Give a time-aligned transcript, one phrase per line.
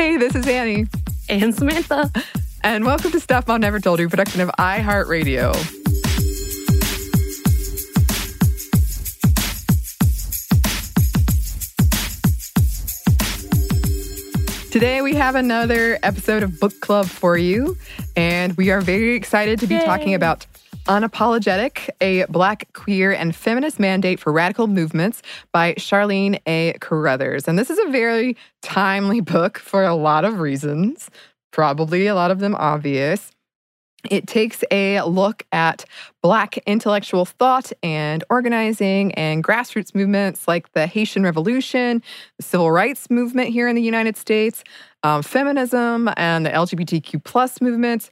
[0.00, 0.86] Hey, this is Anney.
[1.28, 2.10] And Samantha.
[2.64, 5.52] And welcome to Stuff Mom Never Told You, production of iHeartRadio.
[14.70, 17.76] Today, we have another episode of Book Club for you,
[18.16, 19.84] and we are very excited to be Yay.
[19.84, 20.46] talking about
[20.90, 25.22] Unapologetic, a Black, queer, and feminist mandate for radical movements
[25.52, 26.72] by Charlene A.
[26.80, 27.46] Carruthers.
[27.46, 31.08] And this is a very timely book for a lot of reasons,
[31.52, 33.30] probably a lot of them obvious.
[34.10, 35.84] It takes a look at
[36.22, 42.02] Black intellectual thought and organizing and grassroots movements like the Haitian Revolution,
[42.36, 44.64] the Civil Rights Movement here in the United States,
[45.04, 48.10] um, feminism, and the LGBTQ plus movement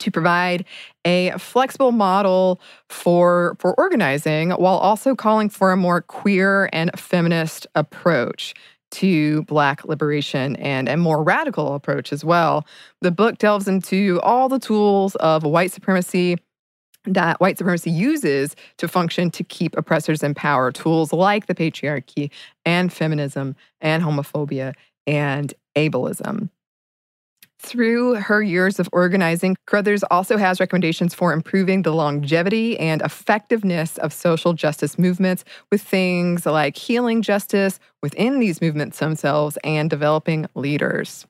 [0.00, 0.64] to provide
[1.04, 7.66] a flexible model for, for organizing while also calling for a more queer and feminist
[7.74, 8.54] approach
[8.92, 12.66] to Black liberation and a more radical approach as well.
[13.00, 16.38] The book delves into all the tools of white supremacy
[17.08, 20.72] that white supremacy uses to function to keep oppressors in power.
[20.72, 22.30] Tools like the patriarchy
[22.64, 24.74] and feminism and homophobia
[25.06, 26.50] and ableism.
[27.58, 33.96] Through her years of organizing, Carruthers also has recommendations for improving the longevity and effectiveness
[33.98, 40.46] of social justice movements with things like healing justice within these movements themselves and developing
[40.54, 41.26] leaders.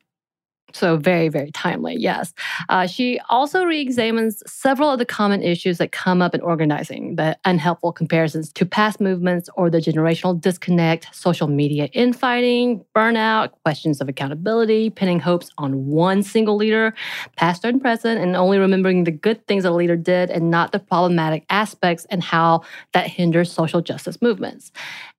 [0.72, 2.34] So, very, very timely, yes.
[2.69, 7.17] Uh, she also re examines several of the common issues that come up in organizing
[7.17, 14.00] the unhelpful comparisons to past movements or the generational disconnect, social media infighting, burnout, questions
[14.00, 16.92] of accountability, pinning hopes on one single leader,
[17.37, 20.81] past and present, and only remembering the good things a leader did and not the
[20.81, 22.61] problematic aspects and how
[22.92, 24.72] that hinders social justice movements.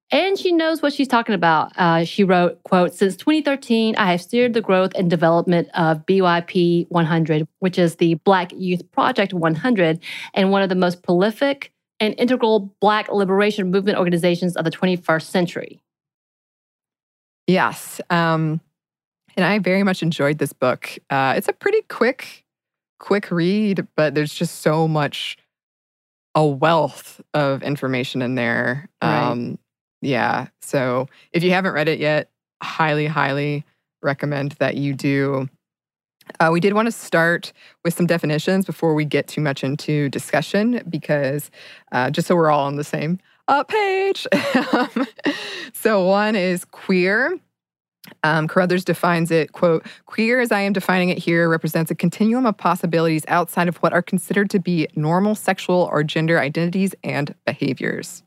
[0.10, 1.74] And she knows what she's talking about.
[1.76, 6.88] Uh, she wrote, quote, since 2013, I have steered the growth and development of BYP
[6.90, 10.00] 100, which is the Black Youth Project 100,
[10.34, 15.24] and one of the most prolific and integral Black liberation movement organizations of the 21st
[15.24, 15.82] century.
[17.48, 18.00] Yes.
[18.10, 18.62] Um,
[19.36, 20.90] and I very much enjoyed this book.
[21.10, 22.46] Uh, it's a pretty quick,
[23.00, 25.38] quick read, but there's just so much,
[26.34, 28.90] a wealth of information in there.
[29.02, 29.58] Right.
[30.02, 30.48] Yeah.
[30.62, 32.30] So if you haven't read it yet,
[32.62, 33.66] highly, highly
[34.02, 35.50] recommend that you do.
[36.40, 37.54] Uh, we did want to start
[37.86, 41.50] with some definitions before we get too much into discussion, because
[41.92, 44.28] uh, just so we're all on the same uh, page.
[45.74, 47.40] so one is queer.
[48.24, 52.46] Um, Carruthers defines it, quote, queer as I am defining it here represents a continuum
[52.46, 57.36] of possibilities outside of what are considered to be normal sexual or gender identities and
[57.46, 58.24] behaviors.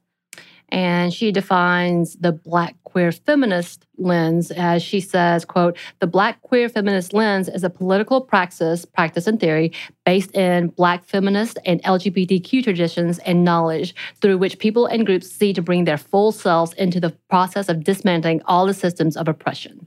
[0.72, 6.68] And she defines the black queer feminist lens as she says quote the black queer
[6.68, 9.72] feminist lens is a political praxis practice and theory
[10.04, 15.50] based in black feminist and lgbtq traditions and knowledge through which people and groups seek
[15.54, 19.86] to bring their full selves into the process of dismantling all the systems of oppression.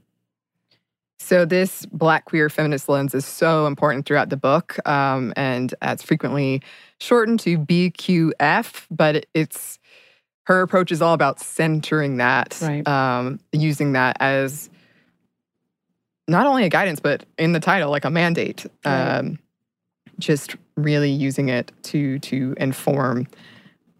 [1.18, 6.02] So this black queer feminist lens is so important throughout the book, um, and it's
[6.02, 6.62] frequently
[7.00, 9.78] shortened to BQF, but it's
[10.44, 12.86] her approach is all about centering that, Right.
[12.86, 14.68] um, using that as
[16.28, 18.66] not only a guidance, but in the title, like a mandate.
[18.84, 19.18] Right.
[19.18, 19.38] Um,
[20.18, 23.26] just really using it to to inform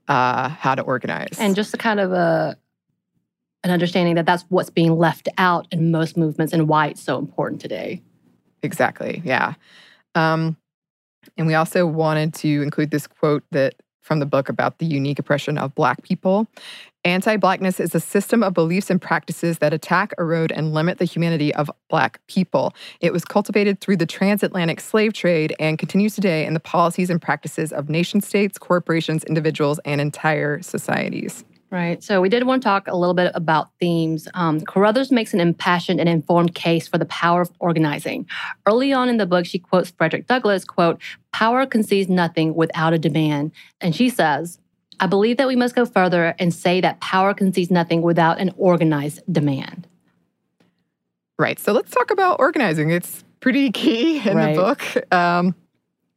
[0.08, 1.36] uh, how to organize.
[1.40, 2.56] and just a kind of a
[3.64, 7.18] an understanding that that's what's being left out in most movements and why it's so
[7.18, 8.02] important today
[8.62, 9.20] Exactly.
[9.24, 9.54] Yeah.
[10.14, 10.56] Um,
[11.36, 15.18] and we also wanted to include this quote that from the book about the unique
[15.18, 16.46] oppression of Black people.
[17.04, 21.04] Anti Blackness is a system of beliefs and practices that attack, erode, and limit the
[21.04, 22.74] humanity of Black people.
[23.00, 27.20] It was cultivated through the transatlantic slave trade and continues today in the policies and
[27.20, 31.44] practices of nation states, corporations, individuals, and entire societies.
[31.70, 32.02] Right.
[32.04, 34.28] So we did want to talk a little bit about themes.
[34.34, 38.28] Um, Carruthers makes an impassioned and informed case for the power of organizing.
[38.64, 41.00] Early on in the book, she quotes Frederick Douglass, quote,
[41.32, 43.50] power concedes nothing without a demand.
[43.80, 44.60] And she says,
[45.00, 48.52] I believe that we must go further and say that power concedes nothing without an
[48.56, 49.88] organized demand.
[51.38, 51.58] Right.
[51.58, 52.90] So let's talk about organizing.
[52.90, 54.54] It's pretty key in Right.
[54.54, 55.12] the book.
[55.12, 55.56] Um,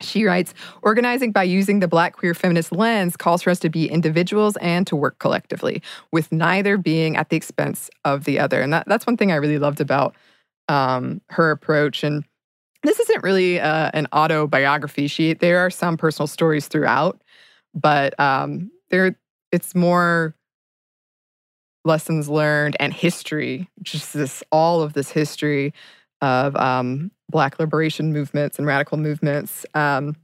[0.02, 3.90] she writes Organizing by using the Black queer feminist lens calls for us to be
[3.90, 8.62] individuals and to work collectively, with neither being at the expense of the other.
[8.62, 10.16] And that, that's one thing I really loved about
[10.68, 12.04] um, her approach.
[12.04, 12.24] And
[12.84, 15.08] this isn't really uh, an autobiography.
[15.08, 17.22] She there are some personal stories throughout,
[17.74, 19.18] but um, there
[19.52, 20.36] it's more
[21.86, 25.74] lessons learned and history, just this all of this history
[26.22, 29.66] of um, Black liberation movements and radical movements.
[29.74, 30.16] Um,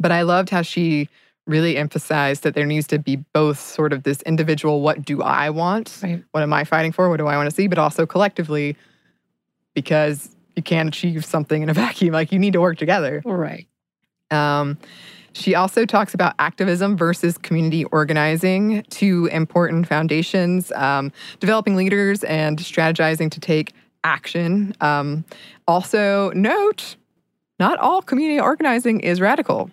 [0.00, 1.08] but I loved how she
[1.46, 5.50] really emphasized that there needs to be both sort of this individual what do I
[5.50, 5.98] want?
[6.02, 6.22] Right.
[6.30, 7.08] What am I fighting for?
[7.08, 7.66] What do I want to see?
[7.66, 8.76] But also collectively,
[9.74, 12.12] because you can't achieve something in a vacuum.
[12.12, 13.22] Like you need to work together.
[13.24, 13.66] Right.
[14.30, 14.78] Um,
[15.34, 22.58] she also talks about activism versus community organizing, two important foundations, um, developing leaders and
[22.58, 23.72] strategizing to take
[24.04, 24.74] action.
[24.80, 25.24] Um,
[25.66, 26.96] also, note
[27.58, 29.70] not all community organizing is radical.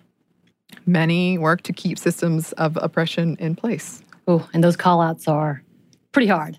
[0.86, 4.02] Many work to keep systems of oppression in place.
[4.28, 5.62] Oh, and those call outs are
[6.12, 6.58] pretty hard.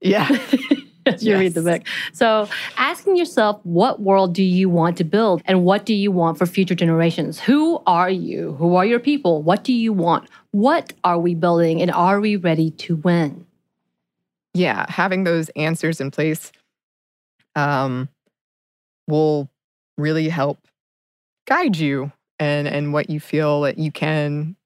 [0.00, 0.28] Yeah.
[1.06, 1.82] as you read the book.
[2.12, 6.38] So, asking yourself, what world do you want to build and what do you want
[6.38, 7.40] for future generations?
[7.40, 8.52] Who are you?
[8.52, 9.42] Who are your people?
[9.42, 10.28] What do you want?
[10.52, 13.46] What are we building and are we ready to win?
[14.54, 16.52] yeah, having those answers in place
[17.56, 18.08] um,
[19.06, 19.48] will
[19.98, 20.58] really help
[21.46, 24.56] guide you and and what you feel that you can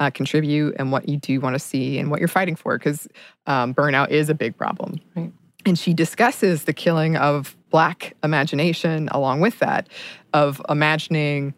[0.00, 3.08] uh, contribute and what you do want to see and what you're fighting for because
[3.46, 5.00] um, burnout is a big problem.
[5.16, 5.32] Right.
[5.66, 9.88] And she discusses the killing of Black imagination along with that,
[10.32, 11.52] of imagining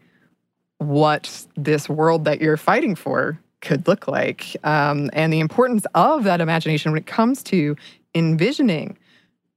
[0.79, 6.25] what this world that you're fighting for could look like, um, and the importance of
[6.25, 7.77] that imagination when it comes to
[8.15, 8.97] envisioning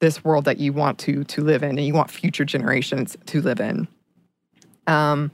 [0.03, 3.41] this world that you want to to live in and you want future generations to
[3.41, 3.87] live in.
[4.85, 5.31] Um,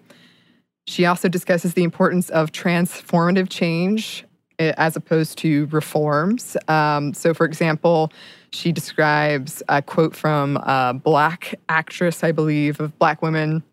[0.86, 4.26] she also discusses the importance of transformative change
[4.60, 6.56] eh, as opposed to reforms.
[6.68, 8.14] Um, so, for example,
[8.52, 13.64] she describes a quote from a Black actress, I believe, of Black women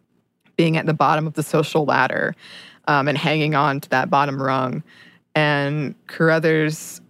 [0.56, 2.34] being at the bottom of the social ladder
[2.88, 4.82] um, and hanging on to that bottom rung.
[5.34, 7.02] And Carruthers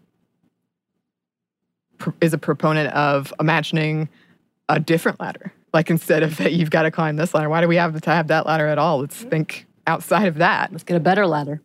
[2.20, 4.08] is a proponent of imagining
[4.68, 5.52] a different ladder.
[5.72, 7.48] Like instead of that, you've got to climb this ladder.
[7.48, 9.00] Why do we have to have that ladder at all?
[9.00, 10.72] Let's think outside of that.
[10.72, 11.60] Let's get a better ladder.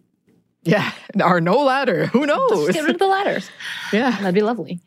[0.63, 0.91] Yeah,
[1.23, 2.07] or no ladder.
[2.07, 2.51] Who knows?
[2.51, 3.49] Let's get rid of the ladders.
[3.93, 4.11] Yeah.
[4.11, 4.79] That'd be lovely.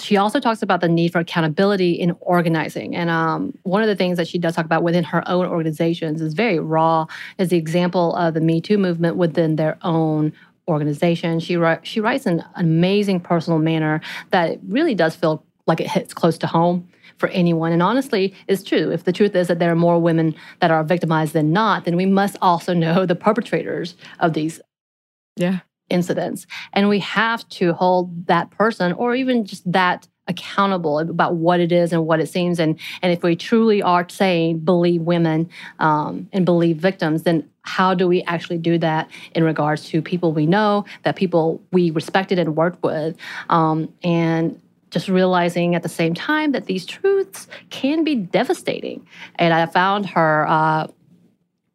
[0.00, 2.96] She also talks about the need for accountability in organizing.
[2.96, 6.22] And um, one of the things that she does talk about within her own organizations
[6.22, 7.04] is very raw,
[7.36, 10.32] is the example of the Me Too movement within their own
[10.68, 11.40] organization.
[11.40, 16.14] She, she writes in an amazing personal manner that really does feel like it hits
[16.14, 17.72] close to home for anyone.
[17.72, 18.90] And honestly, it's true.
[18.90, 21.96] If the truth is that there are more women that are victimized than not, then
[21.96, 24.60] we must also know the perpetrators of these
[25.36, 25.60] Yeah.
[25.88, 26.46] incidents.
[26.72, 31.72] And we have to hold that person or even just that accountable about what it
[31.72, 32.58] is and what it seems.
[32.58, 37.94] And, and if we truly are saying believe women um, and believe victims, then how
[37.94, 42.38] do we actually do that in regards to people we know, that people we respected
[42.38, 43.16] and worked with?
[43.48, 49.06] Um, and just realizing at the same time that these truths can be devastating.
[49.34, 50.86] And I found her uh,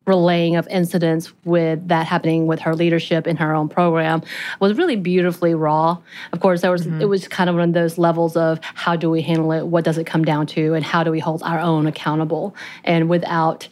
[0.08, 4.22] relaying of incidents with that happening with her leadership in her own program
[4.60, 5.98] was really beautifully raw.
[6.34, 7.02] Of course, there was mm-hmm.
[7.02, 9.84] it was kind of one of those levels of how do we handle it, what
[9.84, 13.68] does it come down to, and how do we hold our own accountable, and without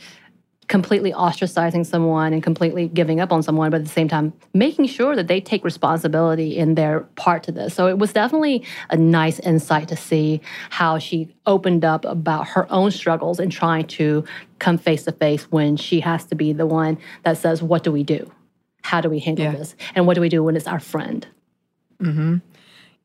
[0.69, 4.85] completely ostracizing someone and completely giving up on someone, but at the same time making
[4.85, 7.73] sure that they take responsibility in their part to this.
[7.73, 10.39] So it was definitely a nice insight to see
[10.69, 14.23] how she opened up about her own struggles and trying to
[14.59, 17.91] come face to face when she has to be the one that says, What do
[17.91, 18.31] we do?
[18.83, 19.51] How do we handle Yeah.
[19.53, 19.75] this?
[19.95, 21.27] And what do we do when it's our friend?
[22.01, 22.37] Mm-hmm.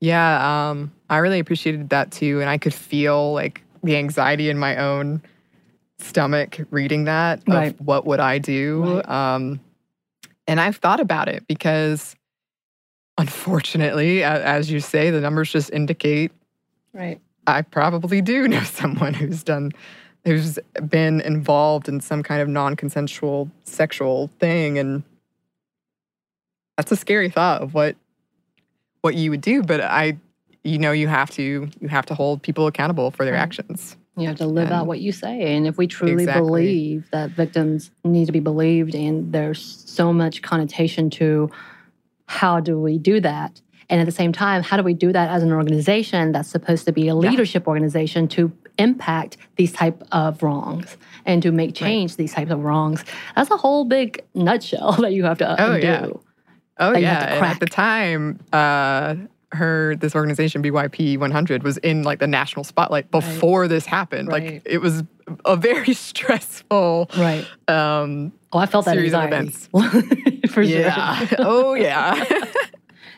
[0.01, 4.59] Yeah, um, I really appreciated that too, and I could feel like the anxiety in
[4.59, 5.23] my own
[6.05, 7.41] stomach reading that.
[7.41, 7.81] Of Right.
[7.81, 8.97] What would I do?
[8.97, 9.09] Right.
[9.09, 9.61] Um,
[10.47, 12.15] and I've thought about it because,
[13.19, 16.33] unfortunately, as you say, the numbers just indicate
[16.93, 17.21] Right.
[17.47, 19.73] I probably do know someone who's done
[20.25, 20.59] who's
[20.89, 25.03] been involved in some kind of non-consensual sexual thing and
[26.79, 27.97] that's a scary thought of what
[29.03, 30.17] what you would do but I
[30.63, 33.41] you know you have to you have to hold people accountable for their Right.
[33.43, 33.97] actions.
[34.17, 35.57] You have to live out what you say.
[35.57, 36.41] And if we truly Exactly.
[36.43, 41.51] believe that victims need to be believed, and there's so much connotation to
[42.27, 43.61] how do we do that?
[43.91, 46.85] And at the same time, how do we do that as an organization that's supposed
[46.87, 47.13] to be a Yeah.
[47.31, 52.61] leadership organization to impact these type of wrongs and to make change these types of
[52.65, 53.05] wrongs?
[53.37, 55.87] That's a whole big nutshell that you have to Oh, undo.
[55.87, 56.07] yeah.
[56.79, 57.55] Oh yeah, have to and crack.
[57.55, 59.17] at the time uh
[59.55, 64.29] her this organization BYP 100 was in like the national spotlight before this happened.
[64.29, 64.55] Right.
[64.55, 65.03] Like it was
[65.45, 67.47] a very stressful Right.
[67.69, 70.47] um Oh, I felt that Series of anxiety.
[70.49, 71.27] For yeah.
[71.27, 71.39] sure.
[71.41, 72.25] oh yeah.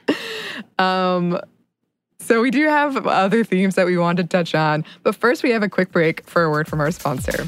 [0.79, 1.39] um
[2.19, 4.85] So, we do have other themes that we want to touch on.
[5.05, 7.47] But first, we have a quick break for a word from our sponsor.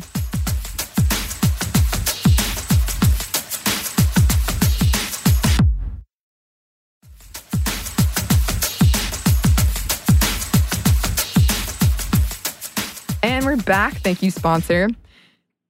[13.69, 13.95] Back.
[13.99, 14.89] Thank you, sponsor.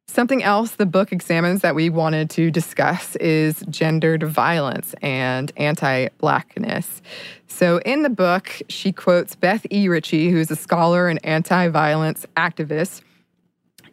[0.07, 6.09] Something else the book examines that we wanted to discuss is gendered violence and anti
[6.19, 7.03] Blackness.
[7.47, 9.89] So, in the book, she quotes Beth E.
[9.89, 13.03] Ritchie, who's a scholar and anti violence activist.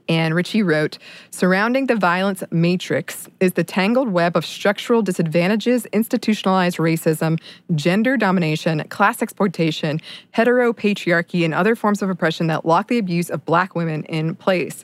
[0.08, 0.98] And Ritchie wrote
[1.32, 7.40] Surrounding the violence matrix is the tangled web of structural disadvantages, institutionalized racism,
[7.74, 10.00] gender domination, class exploitation,
[10.36, 14.84] heteropatriarchy, and other forms of oppression that lock the abuse of Black women in place.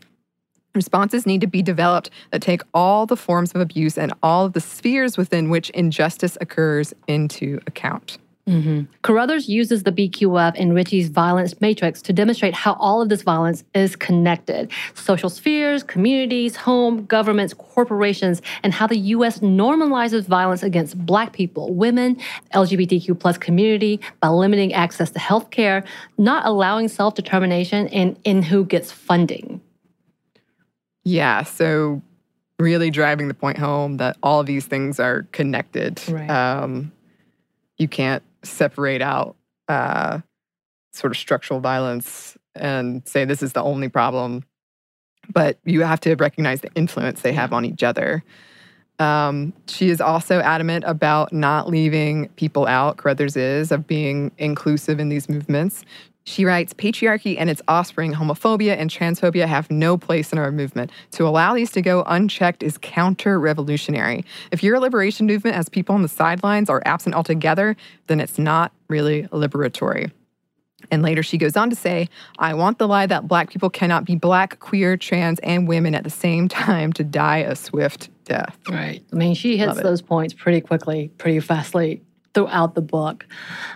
[0.74, 4.54] Responses need to be developed that take all the forms of abuse and all of
[4.54, 8.18] the spheres within which injustice occurs into account.
[8.48, 8.92] Mm-hmm.
[9.04, 13.64] Carruthers uses the BQF in Ritchie's violence matrix to demonstrate how all of this violence
[13.76, 19.40] is connected social spheres, communities, home, governments, corporations, and how the U.S.
[19.40, 22.18] normalizes violence against Black people, women,
[22.54, 25.84] LGBTQ plus community by limiting access to health care,
[26.18, 29.62] not allowing self determination, and in who gets funding.
[31.04, 31.44] Yeah.
[31.44, 32.02] So,
[32.60, 36.02] really driving the point home that all of these things are connected.
[36.08, 36.30] Right.
[36.30, 36.92] Um,
[37.78, 39.36] you can't separate out
[39.68, 40.20] uh,
[40.94, 44.44] sort of structural violence and say this is the only problem,
[45.34, 48.24] but you have to recognize the influence they have on each other.
[49.00, 55.00] Um, she is also adamant about not leaving people out, Carruthers is, of being inclusive
[55.00, 55.84] in these movements.
[56.24, 60.92] She writes Patriarchy and its offspring, homophobia and transphobia, have no place in our movement.
[61.12, 64.24] To allow these to go unchecked is counter revolutionary.
[64.52, 67.76] If your liberation movement has people on the sidelines or absent altogether,
[68.08, 70.12] then it's not really liberatory.
[70.90, 72.10] And later she goes on to say,
[72.40, 76.04] I want the lie that black people cannot be black, queer, trans, and women at
[76.04, 78.58] the same time to die a swift death.
[78.70, 79.04] Right.
[79.12, 82.02] I mean, she hits those points pretty quickly, pretty fastly
[82.34, 83.26] throughout the book.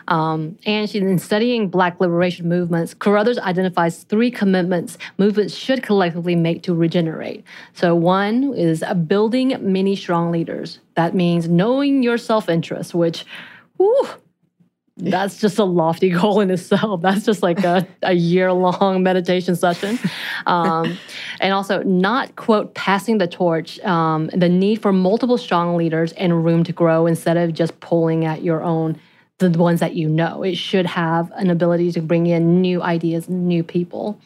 [0.07, 2.93] Um, and she's in studying Black liberation movements.
[2.93, 7.43] Carruthers identifies three commitments movements should collectively make to regenerate.
[7.73, 10.79] So, one is building many strong leaders.
[10.95, 13.25] That means knowing your self interest, which,
[13.77, 14.07] whew,
[14.97, 17.01] that's just a lofty goal in itself.
[17.01, 19.99] That's just like a, a year long meditation session.
[20.45, 20.97] Um,
[21.41, 26.45] and also, not quote, passing the torch, um, the need for multiple strong leaders and
[26.45, 28.99] room to grow instead of just pulling at your own,
[29.39, 30.43] the ones that you know.
[30.43, 34.19] It should have an ability to bring in new ideas, new people.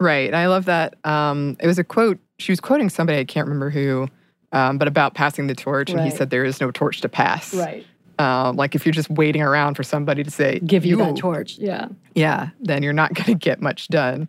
[0.00, 0.34] Right.
[0.34, 0.96] I love that.
[1.04, 4.08] Um, it was a quote, she was quoting somebody, I can't remember who,
[4.52, 5.90] um, but about passing the torch.
[5.90, 6.10] And Right.
[6.10, 7.54] he said, There is no torch to pass.
[7.54, 7.86] Right.
[8.18, 11.58] Um, like if you're just waiting around for somebody to say, Give you that torch.
[11.58, 11.88] Yeah.
[12.14, 14.28] yeah, then you're not going to get much done.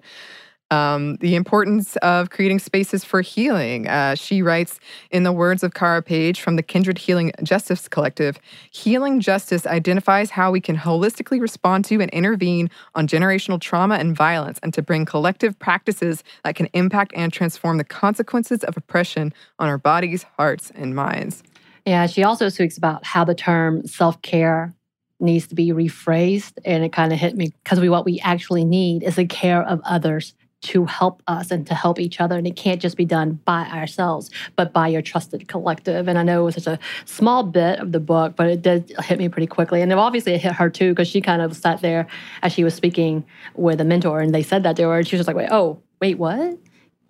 [0.69, 3.87] Um, the importance of creating spaces for healing.
[3.87, 8.37] Uh, she writes in the words of Cara Page from the Kindred Healing Justice Collective
[8.71, 14.13] Healing justice identifies how we can holistically respond to and intervene on generational trauma and
[14.13, 19.33] violence, and to bring collective practices that can impact and transform the consequences of oppression
[19.59, 21.43] on our bodies, hearts, and minds.
[21.87, 24.75] Yeah, she also speaks about how the term self care
[25.21, 26.51] needs to be rephrased.
[26.65, 29.63] And it kind of hit me because we, what we actually need is the care
[29.63, 32.35] of others to help us and to help each other.
[32.35, 36.09] And it can't just be done by ourselves, but by your trusted collective.
[36.09, 38.91] And I know it was such a small bit of the book, but it did
[39.05, 39.81] hit me pretty quickly.
[39.81, 42.05] And obviously it hit her too, because she kind of sat there
[42.41, 43.23] as she was speaking
[43.55, 44.97] with a mentor and they said that to her.
[44.97, 46.57] And she was just like, wait, oh, wait, what?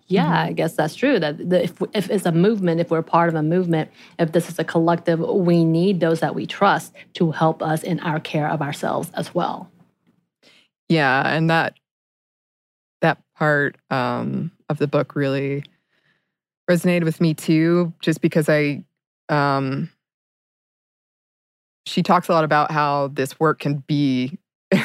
[0.08, 1.20] Yeah, I guess that's true.
[1.20, 4.48] That the, if, if it's a movement, if we're part of a movement, if this
[4.48, 8.48] is a collective, we need those that we trust to help us in our care
[8.48, 9.70] of ourselves as well.
[10.88, 11.74] Yeah, and that
[13.02, 15.62] that part um, of the book really
[16.70, 18.84] resonated with me too, just because I
[19.28, 19.90] um,
[21.84, 24.38] she talks a lot about how this work can be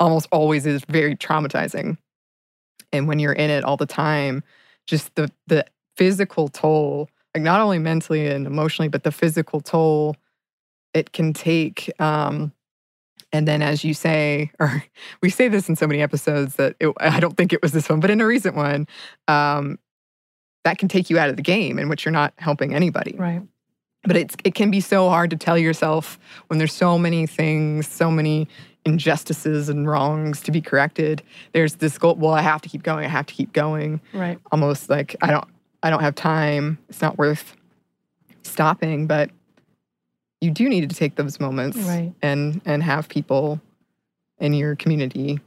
[0.00, 1.96] almost always is very traumatizing,
[2.92, 4.42] and when you're in it all the time,
[4.86, 5.64] just the the
[5.96, 10.16] physical toll, like not only mentally and emotionally, but the physical toll
[10.94, 11.90] it can take.
[12.00, 12.52] Um,
[13.32, 14.84] and then, as you say, or
[15.22, 17.88] we say this in so many episodes that it, I don't think it was this
[17.88, 18.86] one, but in a recent one,
[19.28, 19.78] um,
[20.64, 23.14] that can take you out of the game in which you're not helping anybody.
[23.16, 23.42] Right.
[24.02, 27.88] But it's it can be so hard to tell yourself when there's so many things,
[27.88, 28.48] so many
[28.86, 31.22] injustices and wrongs to be corrected.
[31.52, 32.14] There's this goal.
[32.14, 33.04] Well, I have to keep going.
[33.04, 34.00] I have to keep going.
[34.12, 34.38] Right.
[34.52, 35.46] Almost like I don't
[35.82, 36.78] I don't have time.
[36.88, 37.54] It's not worth
[38.42, 39.06] stopping.
[39.06, 39.30] But
[40.40, 42.12] you do need to take those moments Right.
[42.22, 43.60] and and have people
[44.38, 45.40] in your community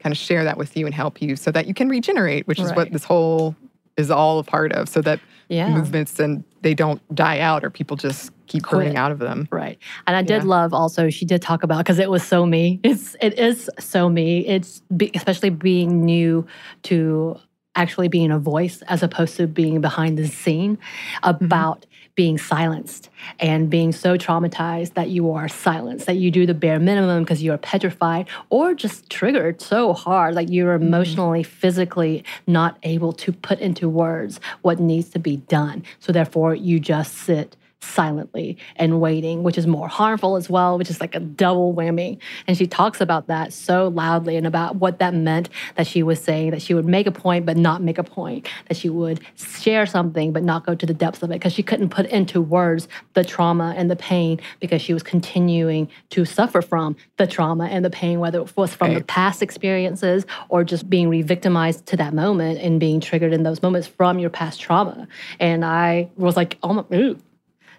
[0.00, 2.58] kind of share that with you and help you so that you can regenerate, which
[2.58, 3.54] is what this whole
[3.98, 5.20] is all a part of, so that
[5.50, 5.68] Yeah.
[5.68, 9.48] movements and they don't die out or people just keep burning out of them.
[9.50, 9.78] Right.
[10.06, 10.48] And I did Yeah.
[10.48, 12.80] love also, she did talk about, because it was so me.
[12.84, 14.46] It's, it is so me.
[14.46, 16.46] It's be, especially being new
[16.84, 17.36] to
[17.74, 21.44] actually being a voice as opposed to being behind the scene mm-hmm.
[21.44, 21.84] about
[22.20, 23.08] being silenced
[23.38, 27.42] and being so traumatized that you are silenced, that you do the bare minimum because
[27.42, 30.86] you are petrified or just triggered so hard, like you're mm-hmm.
[30.86, 35.82] emotionally, physically not able to put into words what needs to be done.
[35.98, 40.90] So therefore, you just sit silently and waiting, which is more harmful as well, which
[40.90, 42.18] is like a double whammy.
[42.46, 46.20] And she talks about that so loudly and about what that meant that she was
[46.22, 49.20] saying that she would make a point but not make a point, that she would
[49.36, 52.40] share something but not go to the depths of it because she couldn't put into
[52.40, 57.66] words the trauma and the pain because she was continuing to suffer from the trauma
[57.66, 61.96] and the pain, whether it was from the past experiences or just being re-victimized to
[61.96, 65.08] that moment and being triggered in those moments from your past trauma.
[65.38, 67.18] And I was like, oh my, ooh,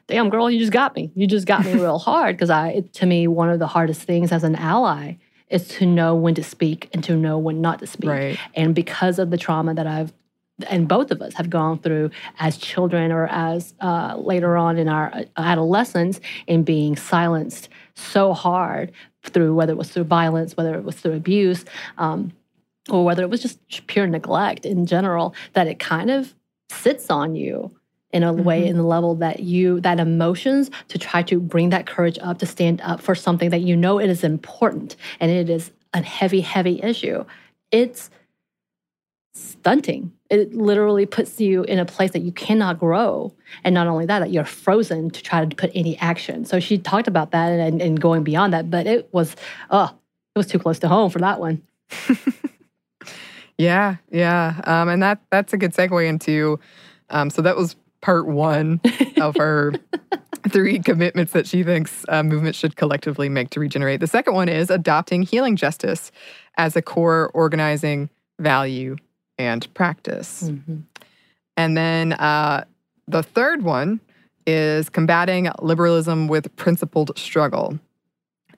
[0.07, 1.11] damn girl you just got me.
[1.15, 2.35] You just got me real hard.
[2.35, 5.15] Because i it, to me one of the hardest things as an ally
[5.49, 8.09] is to know when to speak and to know when not to speak.
[8.09, 8.39] Right.
[8.55, 10.13] and because of the trauma that i've
[10.69, 14.87] and both of us have gone through as children or as uh, later on in
[14.87, 18.91] our uh, adolescence in being silenced so hard
[19.23, 21.65] through whether it was through violence whether it was through abuse
[21.97, 22.31] um,
[22.89, 26.33] or whether it was just pure neglect in general that it kind of
[26.69, 27.71] sits on you
[28.13, 28.67] in a way Mhm.
[28.67, 32.45] in the level that you that emotions to try to bring that courage up to
[32.45, 36.41] stand up for something that you know it is important and it is a heavy
[36.41, 37.23] heavy issue.
[37.71, 38.09] It's
[39.33, 40.11] stunting.
[40.29, 43.33] It literally puts you in a place that you cannot grow.
[43.63, 46.43] And not only that that you're frozen to try to put any action.
[46.45, 49.35] So she talked about that and, and going beyond that but it was
[49.69, 49.95] oh
[50.35, 51.61] it was too close to home for that one.
[53.57, 56.59] Yeah, yeah, um, and that that's a good segue into.
[57.11, 58.81] Um, so that was part one
[59.17, 59.73] of her
[60.49, 63.99] three commitments that she thinks uh, movements should collectively make to regenerate.
[63.99, 66.11] The second one is adopting healing justice
[66.57, 68.09] as a core organizing
[68.39, 68.97] value
[69.37, 70.51] and practice.
[71.57, 72.65] And then uh,
[73.07, 73.99] the third one
[74.47, 77.79] is combating liberalism with principled struggle.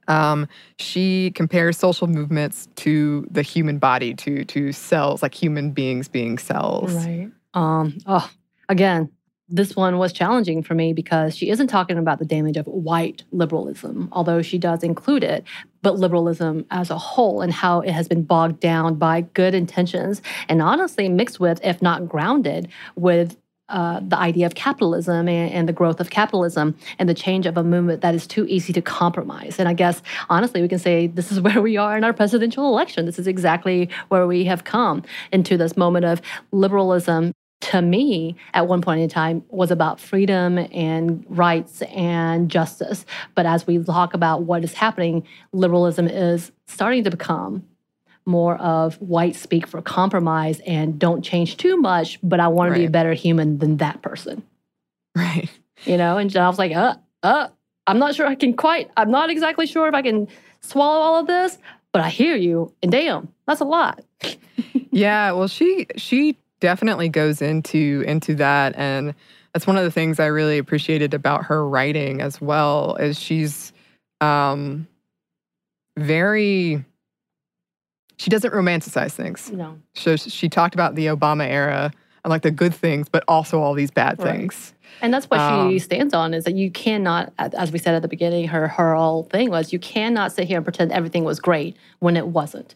[0.08, 6.08] Um, she compares social movements to the human body, to to cells, like human beings
[6.08, 6.94] being cells.
[6.94, 7.30] Right.
[7.54, 8.30] Um, oh,
[8.68, 9.10] again,
[9.50, 13.24] this one was challenging for me because she isn't talking about the damage of white
[13.32, 15.44] liberalism, although she does include it,
[15.82, 20.22] but liberalism as a whole and how it has been bogged down by good intentions
[20.48, 23.38] and honestly mixed with, if not grounded, with
[23.70, 27.58] uh, the idea of capitalism and, and the growth of capitalism and the change of
[27.58, 29.58] a movement that is too easy to compromise.
[29.58, 32.68] And I guess, honestly, we can say this is where we are in our presidential
[32.68, 33.06] election.
[33.06, 37.34] This is exactly where we have come into this moment of liberalism.
[37.72, 43.06] To me, at one point in time, was about freedom and rights and justice.
[43.36, 47.66] But as we talk about what is happening, liberalism is starting to become
[48.26, 52.80] more of white speak for compromise and don't change too much, but I want to
[52.80, 54.44] be a better human than that person.
[55.16, 55.50] Right.
[55.86, 57.50] You know, and I was like, uh, uh,
[57.88, 60.30] I'm not sure I can quite, I'm not exactly sure if I can
[60.62, 61.58] swallow all of this,
[61.92, 62.74] but I hear you.
[62.82, 64.02] And damn, that's a lot.
[64.94, 69.14] Yeah, well she she definitely goes into into that and
[69.54, 73.74] that's one of the things I really appreciated about her writing as well is she's
[74.22, 74.88] um
[76.00, 76.86] very
[78.18, 79.52] she doesn't romanticize things.
[79.52, 79.78] No.
[79.94, 81.92] So she talked about the Obama era
[82.24, 84.40] and like the good things but also all these bad Right.
[84.40, 84.74] things.
[85.02, 88.04] And that's what she Um, stands on is that you cannot, as we said at
[88.04, 91.42] the beginning, her her whole thing was you cannot sit here and pretend everything was
[91.42, 92.76] great when it wasn't.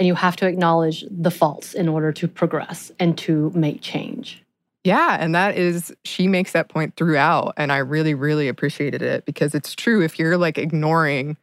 [0.00, 4.42] And you have to acknowledge the faults in order to progress and to make change.
[4.82, 9.26] Yeah, and that is she makes that point throughout and I really really appreciated it
[9.26, 11.36] because it's true if you're like ignoring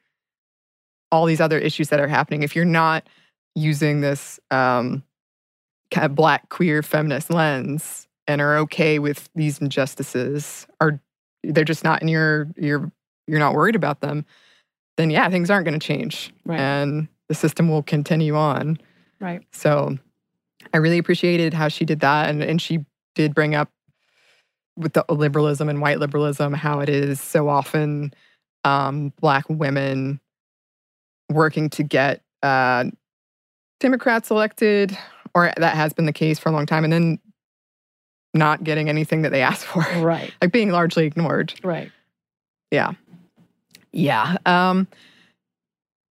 [1.11, 3.07] all these other issues that are happening if you're not
[3.55, 5.03] using this um
[5.91, 10.99] kind of black queer feminist lens and are okay with these injustices are
[11.43, 12.91] they're just not in your you're
[13.27, 14.25] you're not worried about them
[14.97, 16.59] then yeah things aren't going to change Right.
[16.59, 18.77] and the system will continue on
[19.19, 19.41] Right.
[19.51, 19.97] so
[20.73, 22.29] I really appreciated how she did that.
[22.29, 22.85] And, and she
[23.15, 23.69] did bring up
[24.75, 28.13] with the liberalism and white liberalism how it is so often
[28.63, 30.19] um, Black women
[31.31, 32.85] working to get uh,
[33.79, 34.97] Democrats elected,
[35.33, 37.19] or that has been the case for a long time, and then
[38.33, 40.31] not getting anything that they asked for, Right.
[40.41, 41.53] like being largely ignored.
[41.63, 41.91] Right.
[42.71, 42.91] Yeah.
[43.91, 44.37] Yeah.
[44.45, 44.87] Um,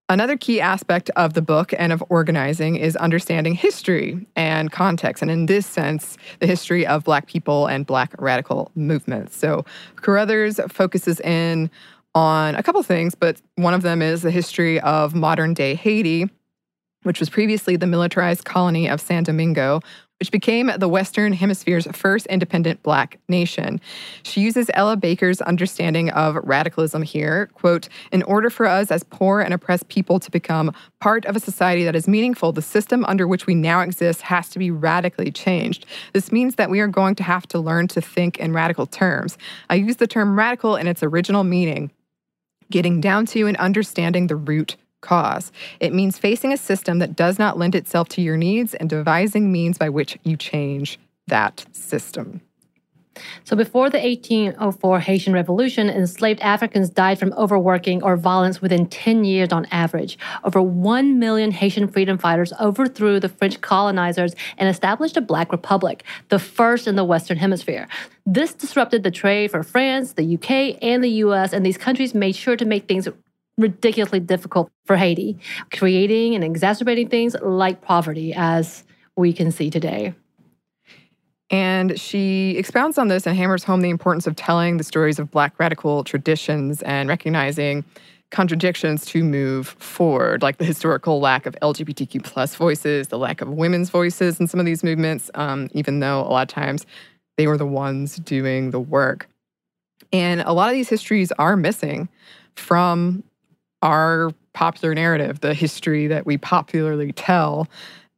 [0.08, 5.32] Another key aspect of the book and of organizing is understanding history and context, and
[5.32, 9.36] in this sense, the history of Black people and Black radical movements.
[9.36, 9.64] So,
[9.96, 11.70] Carruthers focuses in
[12.14, 16.30] on a couple things, but one of them is the history of modern day Haiti,
[17.02, 19.80] which was previously the militarized colony of San Domingo,
[20.20, 23.80] which became the Western Hemisphere's first independent Black nation.
[24.22, 27.50] She uses Ella Baker's understanding of radicalism here.
[27.54, 31.40] Quote, in order for us as poor and oppressed people to become part of a
[31.40, 35.30] society that is meaningful, the system under which we now exist has to be radically
[35.30, 35.84] changed.
[36.12, 39.36] This means that we are going to have to learn to think in radical terms.
[39.68, 41.90] I use the term radical in its original meaning,
[42.70, 44.76] getting down to and understanding the root
[45.06, 45.52] cause.
[45.80, 49.52] It means facing a system that does not lend itself to your needs and devising
[49.52, 52.40] means by which you change that system.
[53.44, 59.24] So, before the 1804 Haitian Revolution, enslaved Africans died from overworking or violence within 10
[59.24, 60.18] years on average.
[60.44, 66.04] Over 1 million Haitian freedom fighters overthrew the French colonizers and established a Black Republic,
[66.28, 67.88] the first in the Western Hemisphere.
[68.24, 72.36] This disrupted the trade for France, the UK, and the US, and these countries made
[72.36, 73.08] sure to make things
[73.58, 75.38] ridiculously difficult for Haiti,
[75.72, 78.84] creating and exacerbating things like poverty, as
[79.16, 80.14] we can see today.
[81.48, 85.30] And she expounds on this and hammers home the importance of telling the stories of
[85.30, 87.84] Black radical traditions and recognizing
[88.30, 93.48] contradictions to move forward, like the historical lack of LGBTQ plus voices, the lack of
[93.48, 96.84] women's voices in some of these movements, um, even though a lot of times
[97.36, 99.28] they were the ones doing the work.
[100.12, 102.08] And a lot of these histories are missing
[102.56, 103.22] from
[103.82, 107.68] our popular narrative, the history that we popularly tell.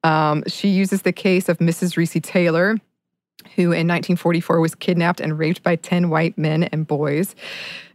[0.05, 1.97] Um, she uses the case of Mrs.
[1.97, 2.77] Recy Taylor,
[3.57, 7.35] who in 1944 was kidnapped and raped by 10 white men and boys.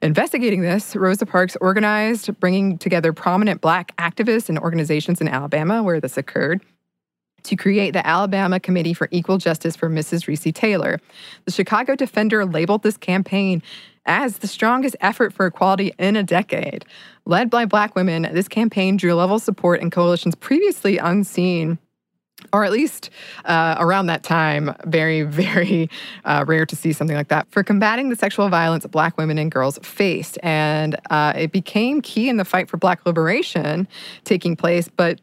[0.02, 6.00] Investigating this, Rosa Parks organized bringing together prominent black activists and organizations in Alabama where
[6.00, 6.62] this occurred
[7.44, 10.28] to create the Alabama Committee for Equal Justice for Mrs.
[10.28, 11.00] Recy Taylor.
[11.46, 13.62] The Chicago Defender labeled this campaign
[14.06, 16.86] as the strongest effort for equality in a decade.
[17.26, 21.78] Led by Black women, this campaign drew level support in coalitions previously unseen
[22.52, 23.10] or at least
[23.46, 25.90] uh, around that time, very, very
[26.26, 29.52] uh, rare to see something like that, for combating the sexual violence Black women and
[29.52, 30.38] girls faced.
[30.44, 33.88] And uh, it became key in the fight for Black liberation
[34.24, 35.22] taking place, but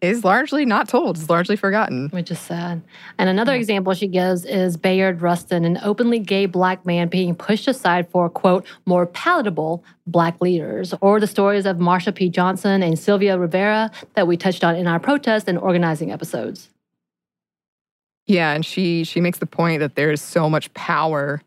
[0.00, 2.08] is largely not told, is largely forgotten.
[2.10, 2.82] Which is sad.
[3.18, 3.60] And another yeah.
[3.60, 8.28] example she gives is Bayard Rustin, an openly gay black man being pushed aside for,
[8.28, 12.28] quote, more palatable black leaders, or the stories of Marsha P.
[12.28, 16.70] Johnson and Sylvia Rivera that we touched on in our protest and organizing episodes.
[18.26, 21.42] Yeah, and she she makes the point that there is so much power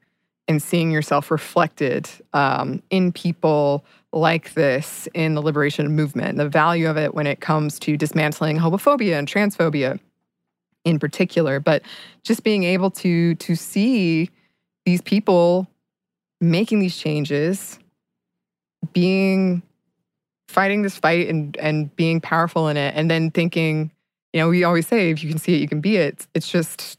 [0.47, 6.89] in seeing yourself reflected um, in people like this in the liberation movement, the value
[6.89, 9.99] of it when it comes to dismantling homophobia and transphobia
[10.83, 11.83] in particular, but
[12.23, 14.29] just being able to to see
[14.85, 15.67] these people
[16.39, 17.79] making these changes,
[18.93, 19.61] being
[20.49, 23.91] fighting this fight and and being powerful in it, and then thinking,
[24.33, 26.27] you know, we always say if you can see it, you can be it.
[26.33, 26.97] It's just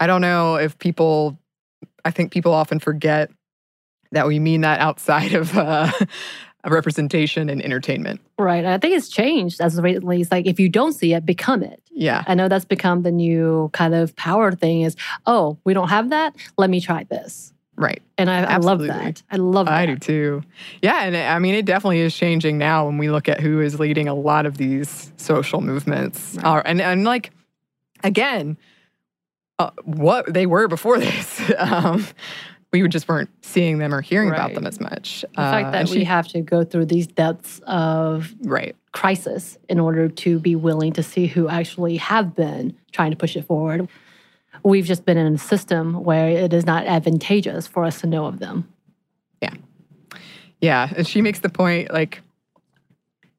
[0.00, 1.38] I don't know if people
[2.04, 3.30] I think people often forget
[4.12, 5.90] that we mean that outside of uh,
[6.66, 8.20] representation and entertainment.
[8.38, 8.64] Right.
[8.64, 10.20] I think it's changed as recently.
[10.20, 11.82] It's like if you don't see it, become it.
[11.90, 12.24] Yeah.
[12.26, 16.10] I know that's become the new kind of power thing is, oh, we don't have
[16.10, 16.34] that.
[16.58, 17.52] Let me try this.
[17.76, 18.02] Right.
[18.18, 19.22] And I, I love that.
[19.30, 19.74] I love that.
[19.74, 20.42] I do too.
[20.80, 21.02] Yeah.
[21.02, 24.06] And I mean, it definitely is changing now when we look at who is leading
[24.06, 26.36] a lot of these social movements.
[26.36, 26.44] Right.
[26.44, 27.32] Uh, and, and like,
[28.04, 28.56] again,
[29.58, 31.52] uh, what they were before this.
[31.58, 32.06] um,
[32.80, 34.36] we just weren't seeing them or hearing right.
[34.36, 35.24] about them as much.
[35.36, 39.56] The uh, fact that she, we have to go through these depths of right crisis
[39.68, 43.44] in order to be willing to see who actually have been trying to push it
[43.44, 43.88] forward.
[44.64, 48.26] We've just been in a system where it is not advantageous for us to know
[48.26, 48.68] of them.
[49.40, 49.54] Yeah.
[50.60, 50.92] Yeah.
[50.96, 52.22] And she makes the point like,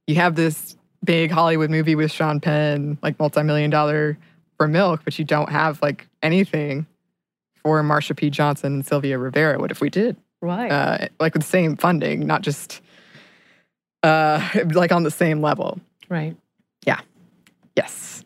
[0.07, 4.17] you have this big Hollywood movie with Sean Penn, like multi million dollar
[4.55, 6.85] for Milk, but you don't have like anything
[7.65, 8.29] for Marsha P.
[8.29, 9.57] Johnson and Sylvia Rivera.
[9.57, 10.15] What if we did?
[10.39, 10.71] Right.
[10.71, 12.79] Uh, like with the same funding, not just
[14.03, 15.79] uh, like on the same level.
[16.07, 16.37] Right.
[16.85, 16.99] Yeah.
[17.75, 18.23] Yes.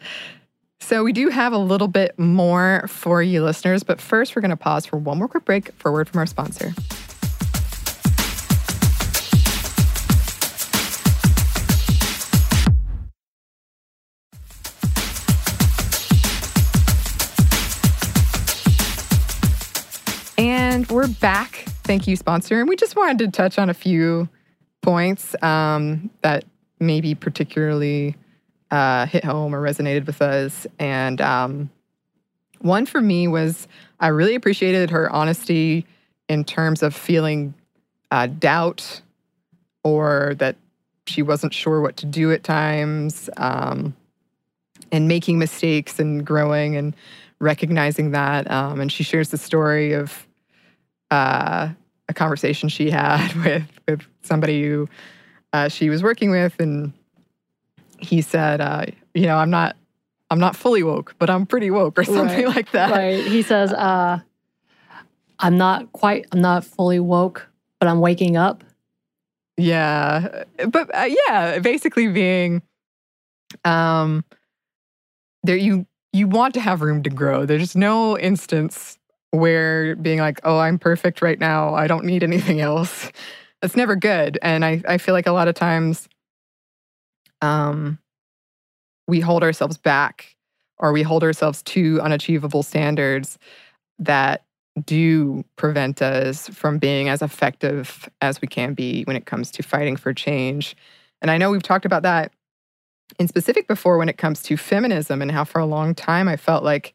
[0.81, 4.49] So we do have a little bit more for you listeners, but first we're going
[4.49, 6.73] to pause for one more quick break for a word from our sponsor.
[20.99, 21.63] We're back.
[21.85, 22.59] Thank you, sponsor.
[22.59, 24.27] And we just wanted to touch on a few
[24.81, 26.43] points um, that
[26.81, 28.17] maybe particularly
[28.69, 30.67] uh, hit home or resonated with us.
[30.77, 31.69] And um,
[32.59, 33.65] one for me was
[34.01, 35.85] I really appreciated her honesty
[36.27, 37.53] in terms of feeling
[38.11, 39.01] uh, doubt
[39.85, 40.57] or that
[41.07, 43.95] she wasn't sure what to do at times um,
[44.91, 46.93] and making mistakes and growing and
[47.39, 48.51] recognizing that.
[48.51, 50.27] Um, and she shares the story of
[51.11, 51.69] uh,
[52.07, 54.87] a conversation she had with, with somebody who
[55.53, 56.53] uh, she was working with.
[56.59, 56.93] And
[57.97, 59.75] he said, uh, you know, I'm not
[60.31, 62.55] I'm not fully woke, but I'm pretty woke or something Right.
[62.55, 62.91] like that.
[62.91, 63.25] Right.
[63.25, 64.19] He says, uh,
[65.39, 67.47] I'm not quite, I'm not fully woke,
[67.79, 68.63] but I'm waking up.
[69.57, 70.43] Yeah.
[70.67, 72.61] But uh, yeah, basically being
[73.65, 74.23] um
[75.43, 77.45] there you you want to have room to grow.
[77.47, 78.98] There's no instance
[79.31, 81.73] where being like, "Oh, I'm perfect right now.
[81.75, 83.11] I don't need anything else."
[83.61, 84.39] That's never good.
[84.41, 86.07] And I I feel like a lot of times
[87.41, 87.99] um
[89.07, 90.35] we hold ourselves back
[90.77, 93.37] or we hold ourselves to unachievable standards
[93.97, 94.45] that
[94.85, 99.63] do prevent us from being as effective as we can be when it comes to
[99.63, 100.75] fighting for change.
[101.21, 102.31] And I know we've talked about that
[103.17, 106.37] in specific before when it comes to feminism and how for a long time I
[106.37, 106.93] felt like,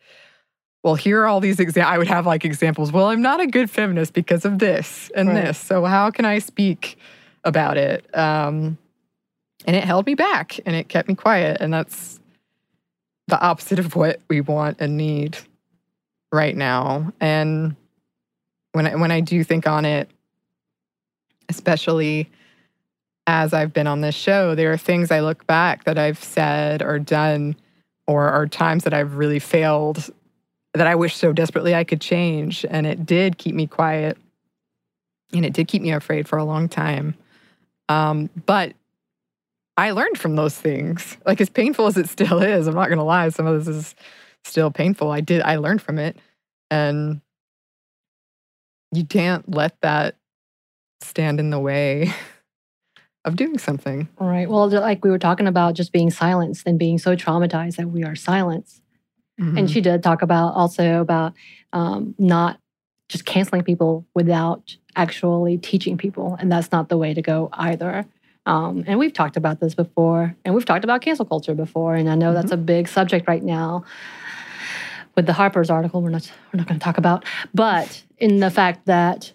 [0.84, 1.92] well, here are all these examples.
[1.92, 2.92] I would have like examples.
[2.92, 5.46] Well, I'm not a good feminist because of this and Right.
[5.46, 5.58] this.
[5.58, 6.98] So how can I speak
[7.42, 8.06] about it?
[8.16, 8.76] Um,
[9.66, 11.56] and it held me back and it kept me quiet.
[11.62, 12.20] And that's
[13.28, 15.38] the opposite of what we want and need
[16.30, 17.14] right now.
[17.18, 17.76] And
[18.72, 20.10] when I, when I do think on it,
[21.48, 22.28] especially
[23.26, 26.82] as I've been on this show, there are things I look back that I've said
[26.82, 27.56] or done,
[28.06, 30.10] or are times that I've really failed
[30.74, 32.66] that I wish so desperately I could change.
[32.68, 34.18] And it did keep me quiet,
[35.32, 37.14] and it did keep me afraid for a long time.
[37.88, 38.74] Um, but
[39.76, 41.16] I learned from those things.
[41.26, 43.28] Like as painful as it still is, I'm not to lie.
[43.30, 43.94] Some of this is
[44.44, 45.10] still painful.
[45.10, 45.42] I did.
[45.42, 46.16] I learned from it,
[46.70, 47.20] and
[48.92, 50.16] you can't let that
[51.00, 52.12] stand in the way
[53.24, 54.08] of doing something.
[54.18, 54.48] Right.
[54.48, 58.04] Well, like we were talking about just being silenced and being so traumatized that we
[58.04, 58.80] are silenced.
[59.40, 59.58] Mm-hmm.
[59.58, 61.34] And she did talk about also about
[61.72, 62.58] um, not
[63.08, 66.36] just canceling people without actually teaching people.
[66.38, 68.06] And that's not the way to go either.
[68.46, 71.94] Um, and we've talked about this before, and we've talked about cancel culture before.
[71.94, 73.84] And I know that's a big subject right now
[75.16, 76.02] with the Harper's article.
[76.02, 79.32] We're not we're not going to talk about, but in the fact that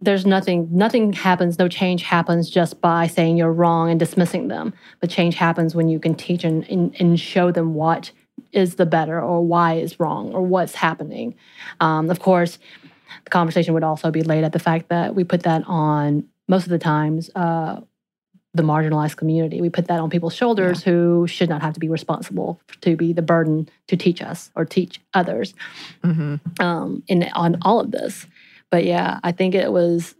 [0.00, 4.72] there's nothing nothing happens, no change happens just by saying you're wrong and dismissing them.
[5.00, 8.12] But change happens when you can teach and, and, and show them what
[8.52, 11.34] is the better or why is wrong or what's happening.
[11.80, 12.58] Um, of course,
[13.24, 16.64] the conversation would also be laid at the fact that we put that on most
[16.64, 17.80] of the times uh,
[18.54, 19.60] the marginalized community.
[19.60, 23.12] We put that on people's shoulders who should not have to be responsible to be
[23.12, 25.54] the burden to teach us or teach others
[26.02, 28.26] hmm um, in on all of this.
[28.70, 30.14] But yeah, I think it was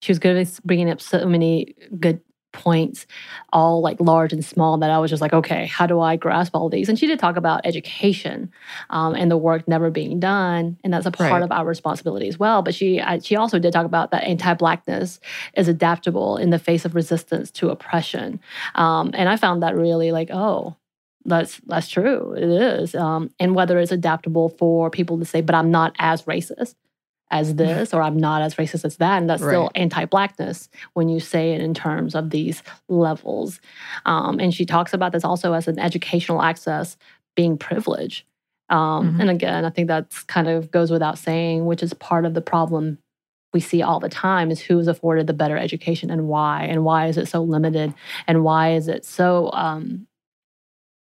[0.00, 2.20] she was good at bringing up so many good
[2.52, 3.06] points,
[3.52, 6.54] all like large and small, that I was just like, okay, how do I grasp
[6.54, 6.88] all these?
[6.88, 8.52] And she did talk about education
[8.90, 11.42] um, and the work never being done, and that's a part Right.
[11.42, 12.62] of our responsibility as well.
[12.62, 15.20] But she I, she also did talk about that anti-blackness
[15.56, 18.40] is adaptable in the face of resistance to oppression,
[18.74, 20.76] um, and I found that really like, oh,
[21.24, 22.34] that's that's true.
[22.36, 26.22] It is, um, and whether it's adaptable for people to say, "But I'm not as
[26.22, 26.74] racist
[27.32, 31.18] as this," or "I'm not as racist as that," and that's still anti-blackness when you
[31.18, 33.60] say it in terms of these levels.
[34.06, 36.96] Um, and she talks about this also as an educational access
[37.34, 38.24] being privilege.
[38.68, 39.20] Um, Mhm.
[39.20, 42.40] And again, I think that's kind of goes without saying, which is part of the
[42.40, 42.98] problem
[43.52, 46.84] we see all the time is who is afforded the better education and why, and
[46.84, 47.92] why is it so limited,
[48.26, 50.06] and why is it so um,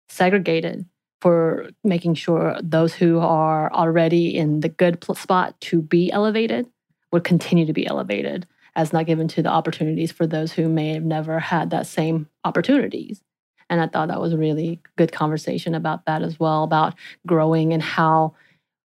[0.09, 0.85] segregated
[1.23, 6.67] for making sure those who are already in the good spot to be elevated
[7.13, 10.89] would continue to be elevated as not given to the opportunities for those who may
[10.89, 13.23] have never had that same opportunities
[13.69, 16.93] and i thought that was a really good conversation about that as well about
[17.25, 18.35] growing and how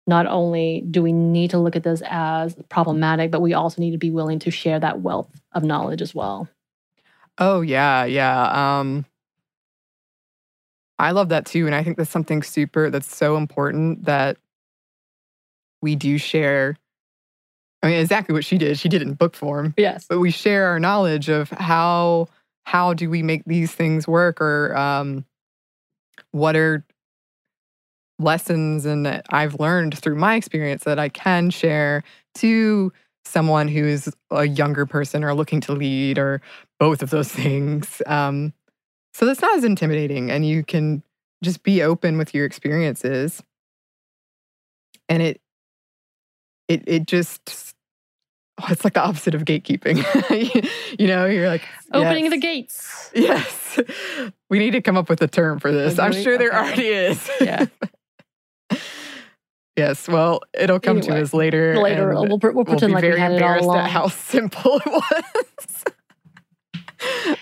[0.09, 3.92] not only do we need to look at this as problematic but we also need
[3.92, 6.49] to be willing to share that wealth of knowledge as well
[7.37, 8.79] Oh yeah, yeah.
[8.79, 9.07] Um
[10.98, 14.37] I love that too and I think that's something super that's so important that
[15.83, 16.76] we do share
[17.83, 18.78] I mean exactly what she did.
[18.78, 22.28] She did it in book form, yes but we share our knowledge of how
[22.64, 25.24] how do we make these things work or um
[26.33, 26.85] what are
[28.18, 32.02] lessons and that I've learned through my experience that I can share
[32.37, 32.92] to
[33.24, 36.40] someone who's a younger person or looking to lead or
[36.78, 38.02] both of those things.
[38.07, 38.52] Um,
[39.14, 41.03] so that's not as intimidating, and you can
[41.42, 43.42] just be open with your experiences.
[45.09, 45.40] And it,
[46.66, 47.74] it, it just,
[48.61, 49.98] oh, it's like the opposite of gatekeeping.
[50.98, 53.11] you know, you're like opening yes, the gates.
[53.14, 53.81] Yes,
[54.50, 55.98] we need to come up with a term for this.
[56.00, 57.31] I'm sure there already is.
[57.40, 57.66] Yeah.
[59.77, 60.09] yes.
[60.09, 61.77] Well, it'll come to us later.
[61.81, 63.79] Later, we'll, we'll pretend be like we had it all embarrassed along.
[63.79, 65.85] at how simple it was.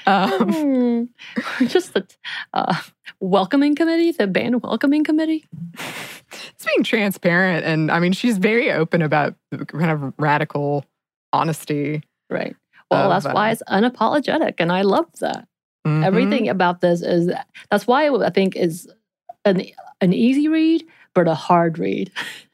[0.06, 1.04] Um, Hmm.
[1.66, 2.06] Just the
[2.54, 2.76] uh,
[3.20, 5.44] welcoming committee, the band welcoming committee.
[5.74, 9.34] it's being transparent, and I mean, she's very open about
[9.68, 10.84] kind of radical
[11.32, 12.02] honesty.
[12.30, 12.56] Right.
[12.90, 15.46] Well, Of, that's why uh, it's unapologetic, and I love that.
[15.86, 16.04] Mhm.
[16.04, 17.30] Everything about this is
[17.70, 18.88] that's why I think is
[19.44, 19.62] an
[20.00, 22.10] an easy read, but a hard read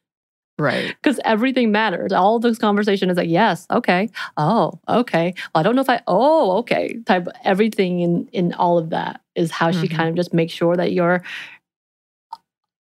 [0.59, 0.95] right?
[1.03, 2.13] because everything matters.
[2.13, 5.35] All this conversation is like, yes, okay, oh, okay.
[5.55, 6.99] Well, I don't know if I, oh, okay.
[7.07, 9.97] Type everything in in all of that is how she Mhm.
[9.97, 11.23] kind of just makes sure that you're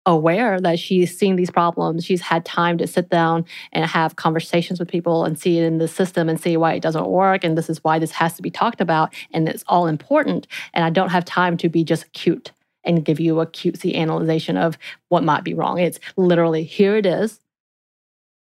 [0.05, 2.05] aware that she's seeing these problems.
[2.05, 5.79] She's had time to sit down and have conversations with people and see it in
[5.79, 7.43] the system and see why it doesn't work.
[7.43, 9.13] And this is why this has to be talked about.
[9.33, 10.47] And it's all important.
[10.73, 12.53] And I don't have time to be just cute
[12.85, 14.77] and give you a cutesy analyzation of
[15.09, 15.77] what might be wrong.
[15.77, 17.41] It's literally here it is.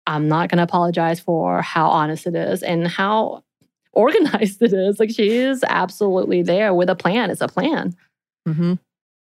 [0.05, 3.43] I'm not going to apologize for how honest it is and how
[3.93, 4.99] organized it is.
[4.99, 7.29] Like she is absolutely there with a plan.
[7.29, 7.95] It's a plan,
[8.45, 8.73] hmm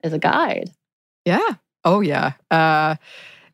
[0.02, 0.70] it's a guide.
[1.24, 1.54] Yeah.
[1.84, 2.32] Oh, yeah.
[2.50, 2.94] Uh,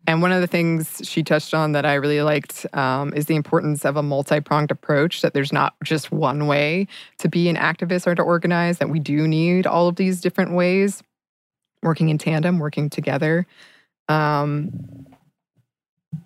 [0.07, 3.37] and one of the things she touched on that I really liked um, is the
[3.37, 6.87] importance of a multi pronged approach, that there's not just one way
[7.19, 10.53] to be an activist or to organize, that we do need all of these different
[10.53, 11.03] ways
[11.83, 13.47] working in tandem, working together.
[14.09, 15.07] Um,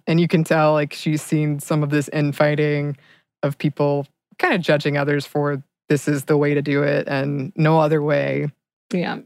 [0.07, 2.97] and you can tell, like, she's seen some of this infighting
[3.43, 4.07] of people
[4.39, 8.03] kind of judging others for this is the way to do it and no other
[8.03, 8.49] way.
[8.93, 9.19] Yeah.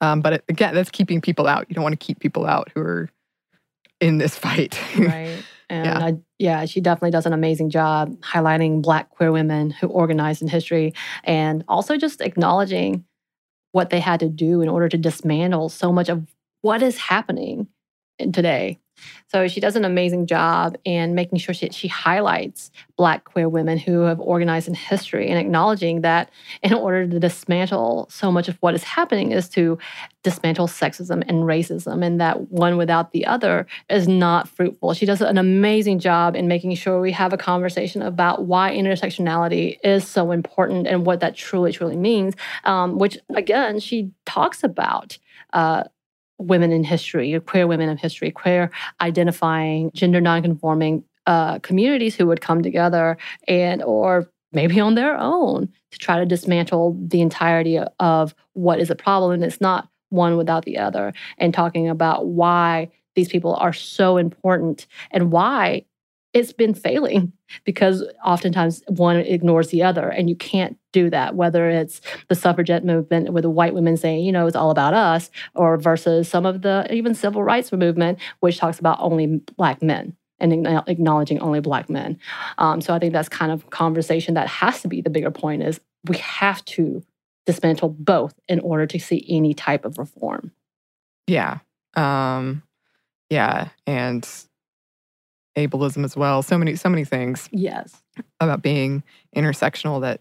[0.00, 1.66] Um, but it, again, that's keeping people out.
[1.68, 3.10] You don't want to keep people out who are
[4.00, 4.78] in this fight.
[4.96, 5.42] Right.
[5.70, 5.98] And Yeah.
[5.98, 10.48] I, yeah, she definitely does an amazing job highlighting Black queer women who organized in
[10.48, 13.04] history and also just acknowledging
[13.72, 16.26] what they had to do in order to dismantle so much of
[16.62, 17.68] what is happening
[18.18, 18.78] in today.
[19.28, 23.78] So she does an amazing job in making sure she, she highlights Black queer women
[23.78, 26.30] who have organized in history and acknowledging that
[26.62, 29.78] in order to dismantle so much of what is happening is to
[30.22, 34.94] dismantle sexism and racism, and that one without the other is not fruitful.
[34.94, 39.78] She does an amazing job in making sure we have a conversation about why intersectionality
[39.84, 42.34] is so important and what that truly, truly means,
[42.64, 45.18] um, which again, she talks about.
[45.52, 45.84] Uh,
[46.38, 48.70] women in history, queer women in history, queer
[49.00, 55.68] identifying, gender nonconforming uh, communities who would come together and, or maybe on their own,
[55.90, 59.32] to try to dismantle the entirety of what is a problem.
[59.32, 61.12] And it's not one without the other.
[61.36, 65.84] And talking about why these people are so important and why
[66.38, 67.32] it's been failing
[67.64, 72.84] because oftentimes one ignores the other and you can't do that whether it's the suffragette
[72.84, 76.46] movement with the white women saying you know it's all about us or versus some
[76.46, 81.60] of the even civil rights movement which talks about only black men and acknowledging only
[81.60, 82.18] black men
[82.58, 85.62] um, so i think that's kind of conversation that has to be the bigger point
[85.62, 87.02] is we have to
[87.46, 90.52] dismantle both in order to see any type of reform
[91.28, 91.58] Yeah.
[91.94, 92.62] Um,
[93.30, 93.68] yeah.
[93.86, 94.28] And
[95.66, 96.42] ableism as well.
[96.42, 98.02] So many, so many things yes
[98.40, 99.02] about being
[99.36, 100.20] intersectional that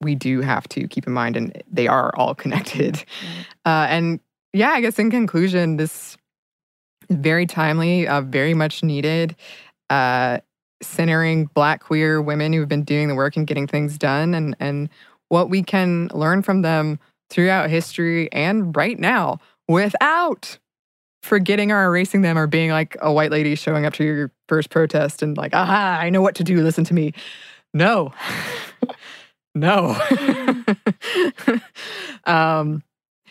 [0.00, 3.04] we do have to keep in mind, and they are all connected.
[3.64, 4.20] Uh, and
[4.52, 6.16] yeah, I guess in conclusion, this
[7.08, 9.34] is very timely, uh, very much needed.
[9.90, 10.38] Uh,
[10.80, 14.88] centering Black queer women who've been doing the work and getting things done, and and
[15.30, 20.58] what we can learn from them throughout history and right now, without
[21.26, 24.70] forgetting or erasing them or being like a white lady showing up to your first
[24.70, 26.62] protest and like, aha, I know what to do.
[26.62, 27.12] Listen to me.
[27.74, 28.12] No.
[29.54, 29.96] no.
[32.24, 32.82] um,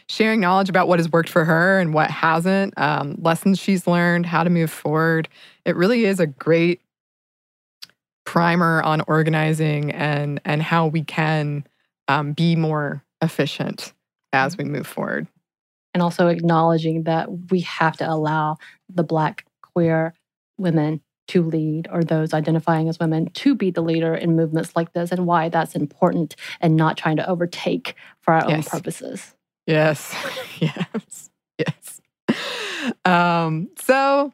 [0.07, 4.25] sharing knowledge about what has worked for her and what hasn't, um, lessons she's learned,
[4.25, 5.27] how to move forward.
[5.65, 6.81] It really is a great
[8.25, 11.65] primer on organizing and and how we can
[12.07, 13.93] um, be more efficient
[14.33, 15.27] as we move forward.
[15.95, 18.57] And also acknowledging that we have to allow
[18.93, 20.13] the black queer
[20.59, 24.93] women to lead or those identifying as women to be the leader in movements like
[24.93, 29.33] this and why that's important and not trying to overtake for our own purposes
[29.67, 30.15] Yes,
[30.59, 32.01] yes, yes.
[33.03, 34.31] Um, so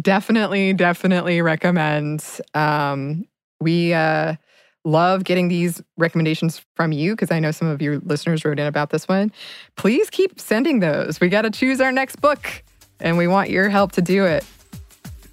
[0.00, 2.24] definitely, definitely recommend.
[2.54, 3.26] Um,
[3.60, 4.36] we uh,
[4.84, 8.66] love getting these recommendations from you because I know some of your listeners wrote in
[8.66, 9.32] about this one.
[9.76, 11.20] Please keep sending those.
[11.20, 12.62] We got to choose our next book
[13.00, 14.44] and we want your help to do it.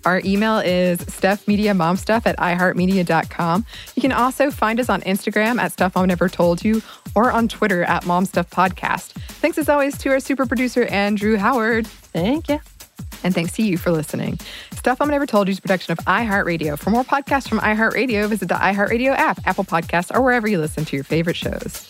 [0.06, 3.66] Our email is stuffmediamomstuff at iheartmedia.com.
[3.96, 6.82] You can also find us on Instagram at Stuff Mom Never Told You
[7.16, 9.12] or on Twitter at Mom Stuff Podcast.
[9.42, 11.86] Thanks as always to our super producer, Andrew Howard.
[11.86, 12.60] Thank you.
[13.24, 14.40] And thanks to you for listening.
[14.72, 16.78] Stuff Mom Never Told You is a production of iHeartRadio.
[16.78, 20.86] For more podcasts from iHeartRadio, visit the iHeartRadio app, Apple Podcasts, or wherever you listen
[20.86, 21.90] to your favorite shows.